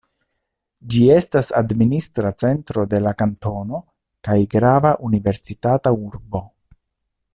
Ĝi 0.93 1.01
estas 1.15 1.49
administra 1.59 2.31
centro 2.43 2.85
de 2.93 3.01
la 3.09 3.13
kantono 3.19 3.83
kaj 4.29 4.39
grava 4.57 4.95
universitata 5.11 5.93
urbo. 6.09 6.43